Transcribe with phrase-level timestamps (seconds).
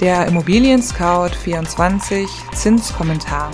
[0.00, 3.50] Der Immobilien Scout 24 Zinskommentar.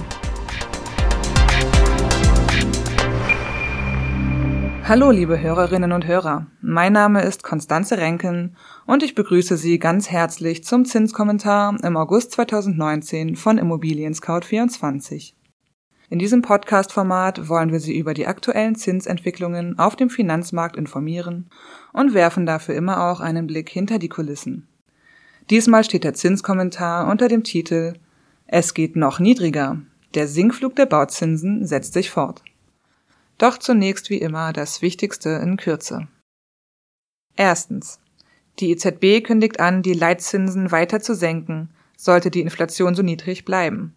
[4.82, 8.56] Hallo liebe Hörerinnen und Hörer, mein Name ist Konstanze Renken
[8.86, 15.36] und ich begrüße Sie ganz herzlich zum Zinskommentar im August 2019 von Immobilien Scout 24.
[16.10, 21.50] In diesem Podcast-Format wollen wir Sie über die aktuellen Zinsentwicklungen auf dem Finanzmarkt informieren
[21.92, 24.66] und werfen dafür immer auch einen Blick hinter die Kulissen.
[25.50, 27.94] Diesmal steht der Zinskommentar unter dem Titel
[28.46, 29.80] Es geht noch niedriger.
[30.14, 32.42] Der Sinkflug der Bauzinsen setzt sich fort.
[33.38, 36.08] Doch zunächst wie immer das Wichtigste in Kürze.
[37.36, 37.98] Erstens.
[38.58, 43.96] Die EZB kündigt an, die Leitzinsen weiter zu senken, sollte die Inflation so niedrig bleiben.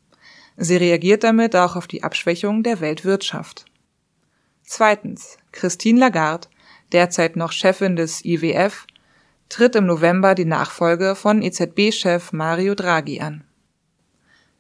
[0.58, 3.66] Sie reagiert damit auch auf die Abschwächung der Weltwirtschaft.
[4.64, 5.38] Zweitens.
[5.52, 6.48] Christine Lagarde,
[6.92, 8.88] derzeit noch Chefin des IWF,
[9.50, 13.44] tritt im November die Nachfolge von EZB-Chef Mario Draghi an.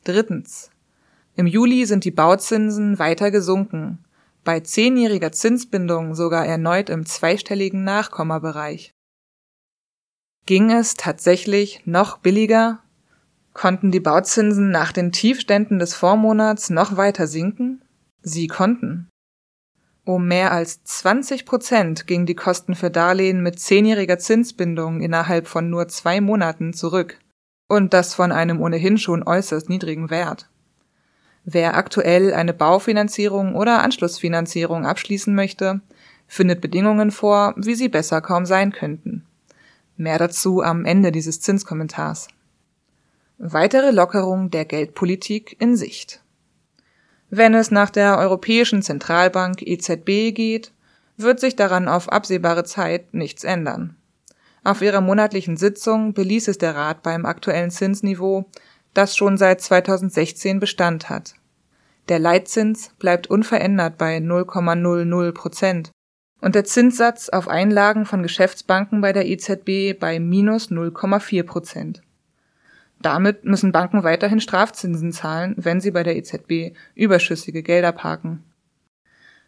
[0.04, 0.70] Drittens.
[1.36, 4.06] Im Juli sind die Bauzinsen weiter gesunken,
[4.44, 8.92] bei zehnjähriger Zinsbindung sogar erneut im zweistelligen Nachkommabereich.
[10.46, 12.80] Ging es tatsächlich noch billiger
[13.56, 17.82] Konnten die Bauzinsen nach den Tiefständen des Vormonats noch weiter sinken?
[18.22, 19.08] Sie konnten.
[20.06, 25.72] Um mehr als 20 Prozent gingen die Kosten für Darlehen mit zehnjähriger Zinsbindung innerhalb von
[25.72, 27.18] nur zwei Monaten zurück.
[27.68, 30.48] Und das von einem ohnehin schon äußerst niedrigen Wert.
[31.44, 35.82] Wer aktuell eine Baufinanzierung oder Anschlussfinanzierung abschließen möchte,
[36.28, 39.26] findet Bedingungen vor, wie sie besser kaum sein könnten.
[39.98, 42.28] Mehr dazu am Ende dieses Zinskommentars.
[43.40, 46.22] Weitere Lockerung der Geldpolitik in Sicht.
[47.38, 50.72] Wenn es nach der Europäischen Zentralbank EZB geht,
[51.18, 53.98] wird sich daran auf absehbare Zeit nichts ändern.
[54.64, 58.46] Auf ihrer monatlichen Sitzung beließ es der Rat beim aktuellen Zinsniveau,
[58.94, 61.36] das schon seit 2016 Bestand hat.
[62.08, 65.92] Der Leitzins bleibt unverändert bei 0,00 Prozent
[66.40, 72.02] und der Zinssatz auf Einlagen von Geschäftsbanken bei der EZB bei minus 0,4 Prozent.
[73.06, 78.44] Damit müssen Banken weiterhin Strafzinsen zahlen, wenn sie bei der EZB überschüssige Gelder parken.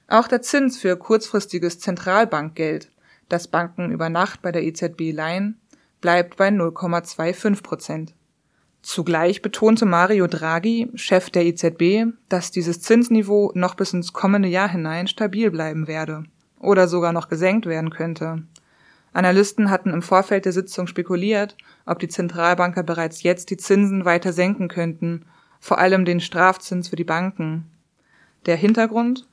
[0.08, 2.92] Auch der Zins für kurzfristiges Zentralbankgeld,
[3.30, 5.60] das Banken über Nacht bei der EZB leihen,
[6.02, 8.14] bleibt bei 0,25 Prozent.
[8.84, 14.70] Zugleich betonte Mario Draghi, Chef der EZB, dass dieses Zinsniveau noch bis ins kommende Jahr
[14.70, 16.26] hinein stabil bleiben werde
[16.60, 18.44] oder sogar noch gesenkt werden könnte.
[19.14, 24.34] Analysten hatten im Vorfeld der Sitzung spekuliert, ob die Zentralbanker bereits jetzt die Zinsen weiter
[24.34, 25.26] senken könnten,
[25.60, 27.66] vor allem den Strafzins für die Banken.
[28.46, 29.28] Der Hintergrund?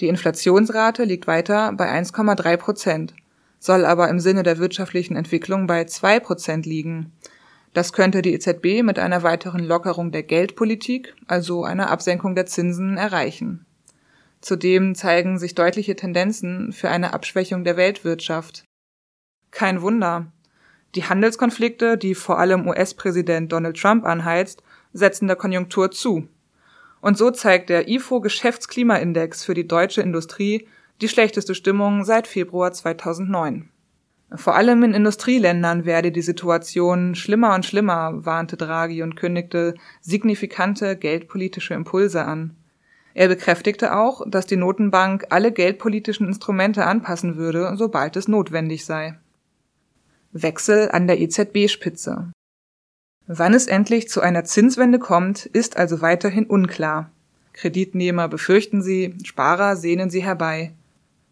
[0.00, 3.14] Die Inflationsrate liegt weiter bei 1,3 Prozent,
[3.60, 7.12] soll aber im Sinne der wirtschaftlichen Entwicklung bei 2 Prozent liegen.
[7.72, 12.96] Das könnte die EZB mit einer weiteren Lockerung der Geldpolitik, also einer Absenkung der Zinsen,
[12.96, 13.66] erreichen.
[14.40, 18.64] Zudem zeigen sich deutliche Tendenzen für eine Abschwächung der Weltwirtschaft.
[19.54, 20.26] Kein Wunder.
[20.96, 26.26] Die Handelskonflikte, die vor allem US-Präsident Donald Trump anheizt, setzen der Konjunktur zu.
[27.00, 30.66] Und so zeigt der IFO Geschäftsklimaindex für die deutsche Industrie
[31.00, 33.68] die schlechteste Stimmung seit Februar 2009.
[34.34, 40.96] Vor allem in Industrieländern werde die Situation schlimmer und schlimmer, warnte Draghi und kündigte signifikante
[40.96, 42.56] geldpolitische Impulse an.
[43.12, 49.16] Er bekräftigte auch, dass die Notenbank alle geldpolitischen Instrumente anpassen würde, sobald es notwendig sei.
[50.34, 52.32] Wechsel an der EZB-Spitze.
[53.26, 57.10] Wann es endlich zu einer Zinswende kommt, ist also weiterhin unklar.
[57.52, 60.72] Kreditnehmer befürchten sie, Sparer sehnen sie herbei.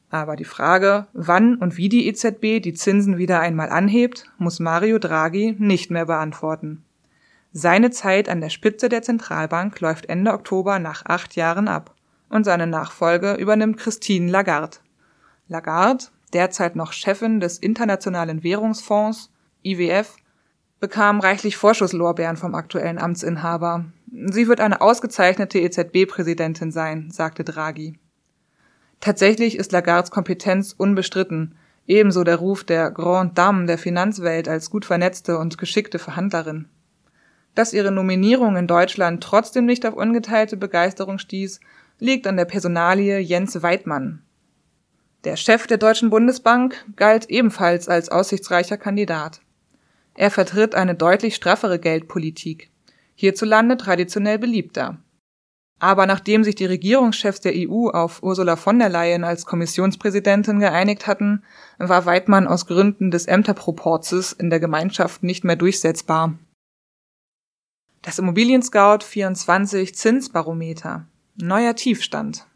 [0.08, 4.98] Aber die Frage, wann und wie die EZB die Zinsen wieder einmal anhebt, muss Mario
[4.98, 6.84] Draghi nicht mehr beantworten.
[7.52, 11.94] Seine Zeit an der Spitze der Zentralbank läuft Ende Oktober nach acht Jahren ab
[12.28, 14.78] und seine Nachfolge übernimmt Christine Lagarde.
[15.48, 19.30] Lagarde, derzeit noch Chefin des Internationalen Währungsfonds
[19.62, 20.16] IWF,
[20.80, 23.84] bekam reichlich Vorschusslorbeeren vom aktuellen Amtsinhaber.
[24.10, 27.98] Sie wird eine ausgezeichnete EZB-Präsidentin sein, sagte Draghi.
[29.00, 31.56] Tatsächlich ist Lagards Kompetenz unbestritten,
[31.86, 36.68] ebenso der Ruf der Grande Dame der Finanzwelt als gut vernetzte und geschickte Verhandlerin.
[37.54, 41.60] Dass ihre Nominierung in Deutschland trotzdem nicht auf ungeteilte Begeisterung stieß,
[41.98, 44.22] liegt an der Personalie Jens Weidmann.
[45.24, 49.40] Der Chef der Deutschen Bundesbank galt ebenfalls als aussichtsreicher Kandidat.
[50.14, 52.70] Er vertritt eine deutlich straffere Geldpolitik,
[53.14, 54.98] hierzulande traditionell beliebter.
[55.78, 61.06] Aber nachdem sich die Regierungschefs der EU auf Ursula von der Leyen als Kommissionspräsidentin geeinigt
[61.06, 61.42] hatten,
[61.78, 66.38] war Weidmann aus Gründen des Ämterproporzes in der Gemeinschaft nicht mehr durchsetzbar.
[68.02, 71.06] Das Immobilien Scout 24 Zinsbarometer.
[71.36, 72.46] Neuer Tiefstand.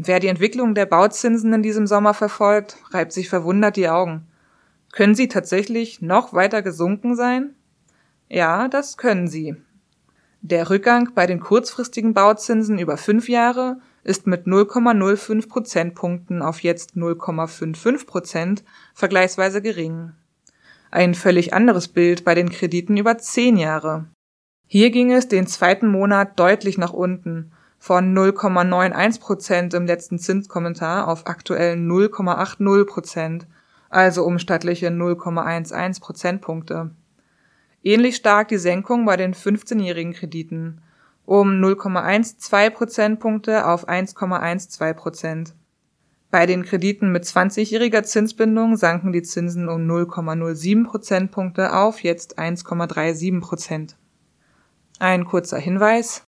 [0.00, 4.28] Wer die Entwicklung der Bauzinsen in diesem Sommer verfolgt, reibt sich verwundert die Augen.
[4.92, 7.56] Können sie tatsächlich noch weiter gesunken sein?
[8.28, 9.56] Ja, das können sie.
[10.40, 16.94] Der Rückgang bei den kurzfristigen Bauzinsen über fünf Jahre ist mit 0,05 Prozentpunkten auf jetzt
[16.94, 20.12] 0,55 Prozent vergleichsweise gering.
[20.92, 24.06] Ein völlig anderes Bild bei den Krediten über zehn Jahre.
[24.68, 31.08] Hier ging es den zweiten Monat deutlich nach unten, von 0,91 Prozent im letzten Zinskommentar
[31.08, 33.46] auf aktuell 0,80 Prozent,
[33.88, 36.90] also um stattliche 0,11 Prozentpunkte.
[37.82, 40.82] Ähnlich stark die Senkung bei den 15-jährigen Krediten
[41.24, 45.54] um 0,12 Prozentpunkte auf 1,12 Prozent.
[46.30, 53.40] Bei den Krediten mit 20-jähriger Zinsbindung sanken die Zinsen um 0,07 Prozentpunkte auf jetzt 1,37
[53.40, 53.96] Prozent.
[54.98, 56.27] Ein kurzer Hinweis.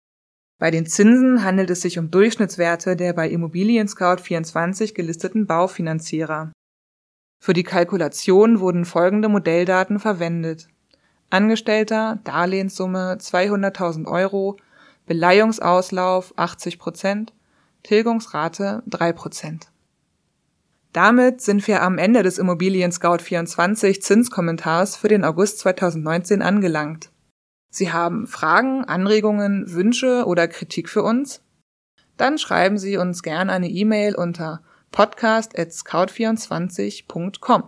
[0.60, 6.52] Bei den Zinsen handelt es sich um Durchschnittswerte der bei Immobilien Scout 24 gelisteten Baufinanzierer.
[7.42, 10.68] Für die Kalkulation wurden folgende Modelldaten verwendet.
[11.30, 14.58] Angestellter, Darlehenssumme 200.000 Euro,
[15.06, 17.34] Beleihungsauslauf 80 Prozent,
[17.84, 19.72] Tilgungsrate 3 Prozent.
[20.92, 27.12] Damit sind wir am Ende des Immobilien Scout 24 Zinskommentars für den August 2019 angelangt.
[27.70, 31.42] Sie haben Fragen, Anregungen, Wünsche oder Kritik für uns?
[32.18, 34.62] Dann schreiben Sie uns gerne eine E-Mail unter
[34.92, 37.64] podcast@scout24.com.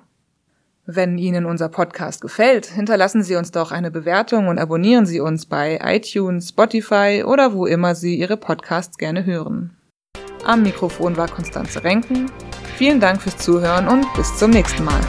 [0.87, 5.45] Wenn Ihnen unser Podcast gefällt, hinterlassen Sie uns doch eine Bewertung und abonnieren Sie uns
[5.45, 9.77] bei iTunes, Spotify oder wo immer Sie Ihre Podcasts gerne hören.
[10.43, 12.31] Am Mikrofon war Konstanze Renken.
[12.77, 15.01] Vielen Dank fürs Zuhören und bis zum nächsten Mal.